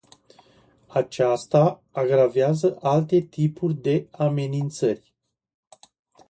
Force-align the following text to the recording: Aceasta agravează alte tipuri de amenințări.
Aceasta 0.89 1.83
agravează 1.91 2.77
alte 2.81 3.19
tipuri 3.21 3.73
de 3.73 4.07
amenințări. 4.11 5.13